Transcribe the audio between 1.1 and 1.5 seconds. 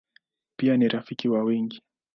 wa